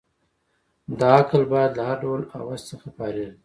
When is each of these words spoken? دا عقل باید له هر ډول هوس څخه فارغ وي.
دا 0.99 1.09
عقل 1.21 1.41
باید 1.51 1.71
له 1.77 1.83
هر 1.89 1.97
ډول 2.03 2.21
هوس 2.47 2.61
څخه 2.71 2.87
فارغ 2.97 3.27
وي. 3.31 3.37